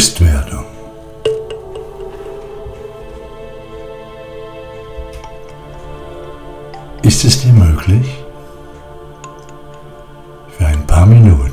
[0.00, 0.64] Bewusstwerdung.
[7.02, 8.06] Ist es dir möglich,
[10.56, 11.49] für ein paar Minuten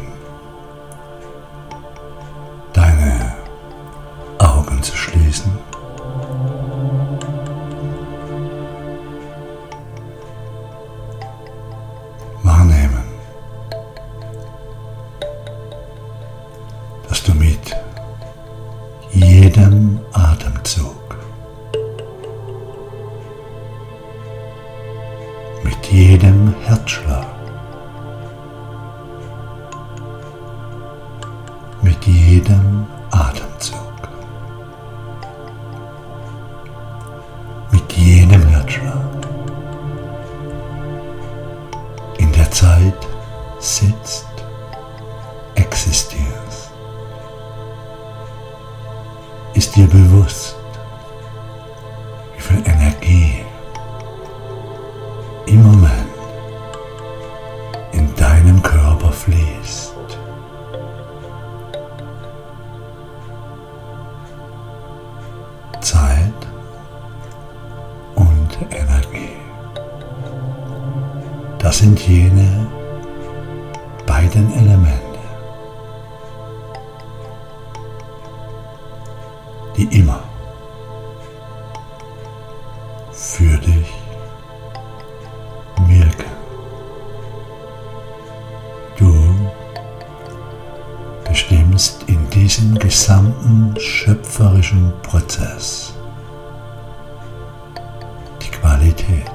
[26.67, 27.25] Herzschlag,
[31.81, 34.09] mit jedem Atemzug,
[37.71, 38.97] mit jedem Herzschlag.
[42.17, 43.07] In der Zeit
[43.59, 44.27] sitzt,
[45.55, 46.71] existierst.
[49.53, 50.56] Ist dir bewusst,
[65.81, 66.33] Zeit
[68.15, 69.35] und Energie.
[71.59, 72.67] Das sind jene
[74.05, 75.19] beiden Elemente,
[79.75, 80.23] die immer
[83.11, 84.06] für dich
[92.57, 95.93] in diesem gesamten schöpferischen Prozess
[98.41, 99.29] die Qualität.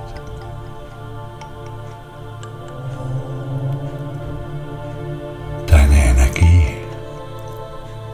[5.66, 6.66] Deine Energie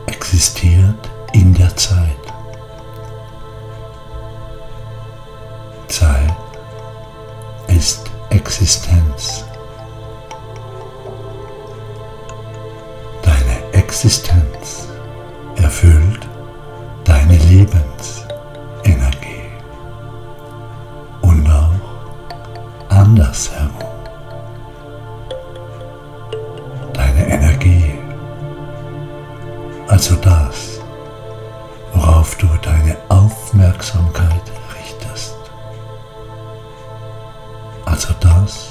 [0.06, 2.16] existiert in der Zeit.
[5.88, 6.36] Zeit
[7.68, 9.44] ist Existenz.
[13.22, 14.37] Deine Existenz
[37.98, 38.68] Also das,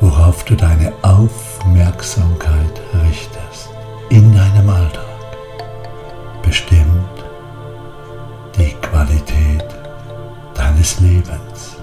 [0.00, 3.68] worauf du deine Aufmerksamkeit richtest
[4.10, 5.02] in deinem Alltag,
[6.44, 7.24] bestimmt
[8.56, 9.64] die Qualität
[10.54, 11.75] deines Lebens,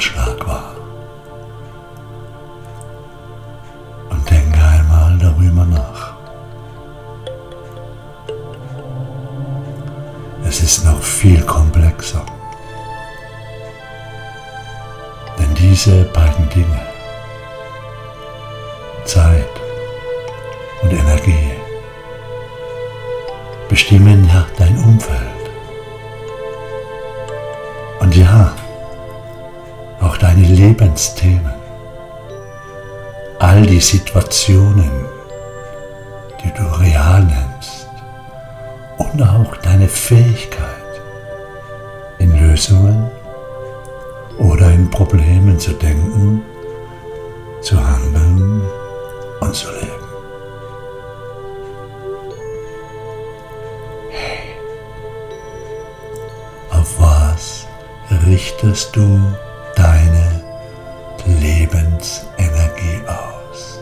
[0.00, 0.74] Herzschlag wahr.
[4.08, 6.14] Und denke einmal darüber nach.
[10.42, 12.24] Es ist noch viel komplexer.
[15.38, 16.80] Denn diese beiden Dinge,
[19.04, 19.50] Zeit
[20.80, 21.52] und Energie,
[23.68, 25.39] bestimmen ja dein Umfeld.
[30.60, 31.54] Lebensthemen,
[33.38, 34.90] all die Situationen,
[36.44, 37.88] die du real nennst
[38.98, 41.00] und auch deine Fähigkeit
[42.18, 43.10] in Lösungen
[44.36, 46.42] oder in Problemen zu denken,
[47.62, 48.62] zu handeln
[49.40, 50.08] und zu leben.
[54.10, 54.56] Hey,
[56.70, 57.66] auf was
[58.26, 59.22] richtest du
[61.70, 63.80] Lebensenergie aus?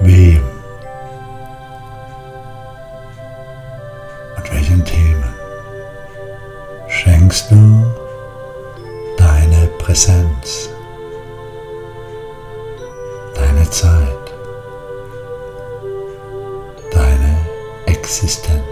[0.00, 0.42] Wem
[4.36, 5.34] und welchen Themen
[6.88, 7.84] schenkst du
[9.16, 10.68] deine Präsenz,
[13.34, 14.34] deine Zeit,
[16.92, 17.46] deine
[17.86, 18.63] Existenz?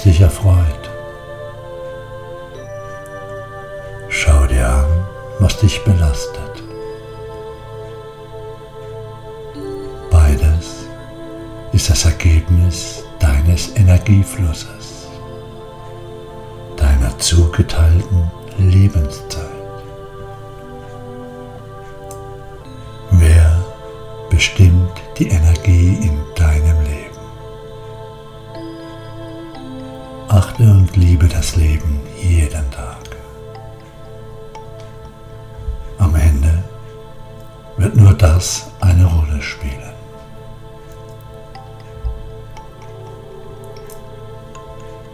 [0.00, 0.90] Was dich erfreut.
[4.08, 5.06] Schau dir an,
[5.60, 6.62] dich belastet.
[10.10, 10.86] Beides
[11.72, 15.08] ist das Ergebnis deines Energieflusses,
[16.78, 19.44] deiner zugeteilten Lebenszeit.
[23.10, 23.62] Wer
[24.30, 26.29] bestimmt die Energie in
[30.60, 33.16] Achte und liebe das Leben jeden Tag.
[35.98, 36.62] Am Ende
[37.78, 39.92] wird nur das eine Rolle spielen.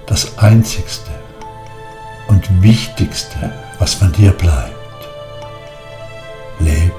[0.07, 1.13] Das Einzigste
[2.29, 4.73] und Wichtigste, was von dir bleibt,
[6.59, 6.95] lebt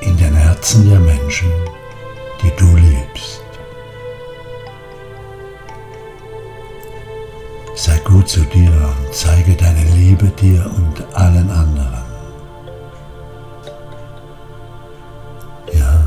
[0.00, 1.50] in den Herzen der Menschen,
[2.42, 3.49] die du liebst.
[7.82, 12.02] Sei gut zu dir und zeige deine Liebe dir und allen anderen.
[15.72, 16.04] Ja,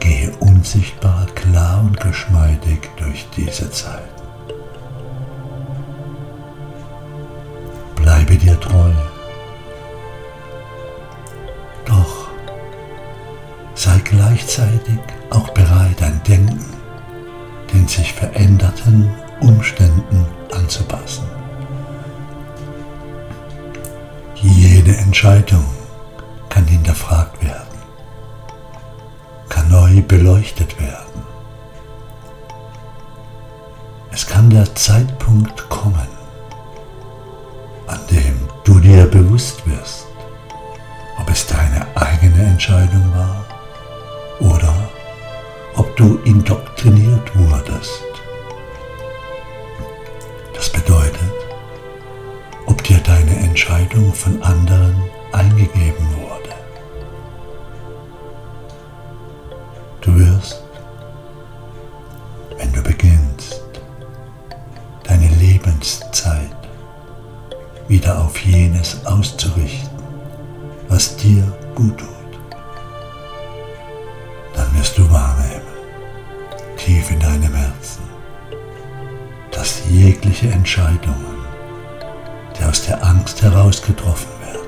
[0.00, 4.12] gehe unsichtbar, klar und geschmeidig durch diese Zeit.
[7.96, 8.92] Bleibe dir treu.
[11.86, 12.28] Doch
[13.74, 14.98] sei gleichzeitig
[15.30, 16.62] auch bereit, dein Denken
[17.72, 19.08] den sich veränderten
[19.40, 20.26] Umständen
[25.22, 25.66] Entscheidung
[26.48, 27.78] kann hinterfragt werden,
[29.50, 31.26] kann neu beleuchtet werden.
[34.10, 36.08] Es kann der Zeitpunkt kommen,
[37.86, 40.06] an dem du dir bewusst wirst,
[41.18, 43.44] ob es deine eigene Entscheidung war
[44.40, 44.74] oder
[45.76, 48.04] ob du indoktriniert wurdest
[53.60, 55.09] Entscheidung von anderen
[55.40, 56.54] eingegeben wurde.
[60.02, 60.62] Du wirst,
[62.58, 63.62] wenn du beginnst,
[65.04, 66.56] deine Lebenszeit
[67.88, 69.98] wieder auf jenes auszurichten,
[70.88, 71.42] was dir
[71.74, 72.08] gut tut,
[74.54, 75.62] dann wirst du wahrnehmen,
[76.76, 78.02] tief in deinem Herzen,
[79.50, 81.40] dass jegliche Entscheidungen
[82.58, 84.59] die aus der Angst heraus getroffen werden.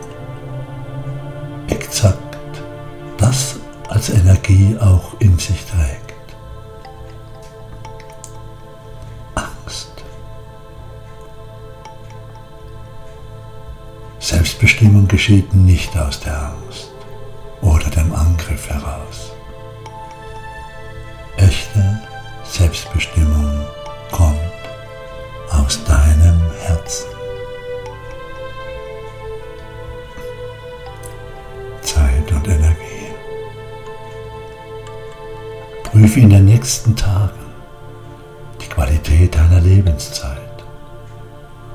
[4.02, 6.12] Als Energie auch in sich trägt.
[9.36, 9.92] Angst.
[14.18, 16.61] Selbstbestimmung geschieht nicht aus der Angst
[36.12, 37.40] Prüfe in den nächsten Tagen
[38.60, 40.62] die Qualität deiner Lebenszeit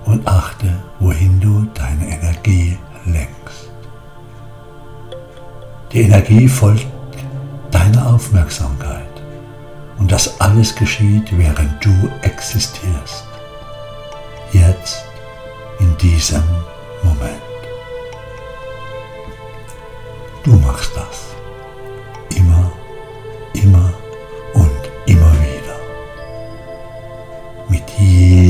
[0.06, 3.72] und achte, wohin du deine Energie lenkst.
[5.92, 6.86] Die Energie folgt
[7.72, 9.24] deiner Aufmerksamkeit
[9.98, 13.24] und das alles geschieht, während du existierst.
[14.54, 15.04] Jetzt,
[15.80, 16.44] in diesem
[17.02, 17.42] Moment.
[20.44, 21.28] Du machst das.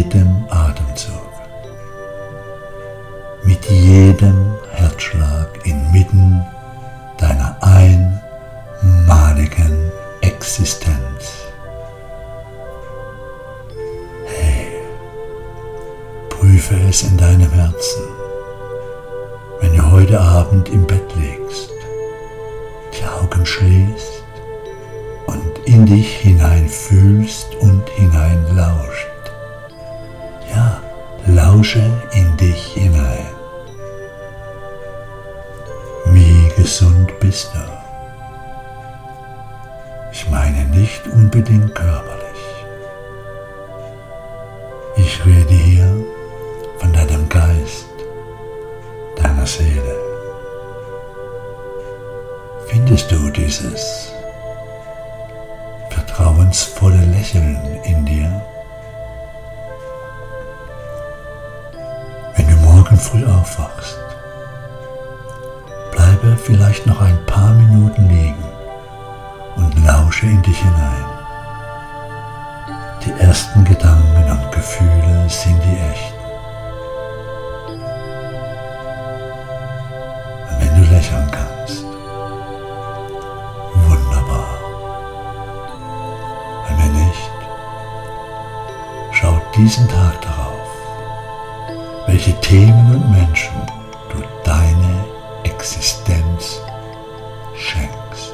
[0.08, 1.32] Jedem Atemzug.
[3.44, 6.46] Mit jedem Herzschlag inmitten
[7.18, 7.58] deiner
[9.02, 11.50] einmaligen Existenz.
[14.26, 14.68] Hey,
[16.30, 18.04] prüfe es in deinem Herzen,
[19.60, 21.72] wenn du heute Abend im Bett liegst
[23.22, 24.24] Augen schließt
[25.28, 29.08] und in dich hinein fühlst und hinein lauscht.
[29.08, 29.17] Ja,
[31.28, 33.28] lausche in dich hinein.
[36.08, 37.60] Wie gesund bist du?
[40.12, 42.24] Ich meine nicht unbedingt körperlich.
[44.96, 46.06] Ich rede hier
[46.80, 47.88] von deinem Geist,
[49.16, 50.08] deiner Seele
[52.88, 54.14] findest du dieses
[55.90, 58.42] vertrauensvolle Lächeln in dir?
[62.98, 63.98] morgen früh aufwachst.
[65.92, 68.46] Bleibe vielleicht noch ein paar Minuten liegen
[69.56, 71.06] und lausche in dich hinein.
[73.06, 76.18] Die ersten Gedanken und Gefühle sind die echten.
[80.50, 81.84] Und wenn du lächeln kannst,
[83.88, 84.58] wunderbar.
[86.70, 87.32] Und wenn nicht,
[89.12, 90.47] schau diesen Tag darauf
[92.48, 93.60] Themen und Menschen
[94.10, 95.06] du deine
[95.44, 96.62] Existenz
[97.58, 98.34] schenkst.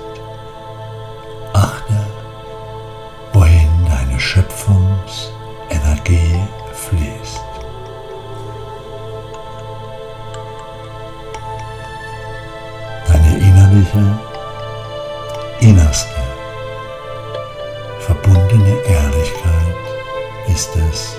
[1.53, 2.05] Achte,
[3.33, 6.39] wohin deine Schöpfungsenergie
[6.73, 7.41] fließt.
[13.07, 14.19] Deine innerliche,
[15.59, 16.21] innerste,
[17.97, 19.75] verbundene Ehrlichkeit
[20.47, 21.17] ist es,